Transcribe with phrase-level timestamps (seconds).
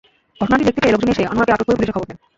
[0.41, 2.19] ঘটনাটি দেখতে পেয়ে লোকজন এসে আনোয়ারকে আটক করে পুলিশে খবর দেন।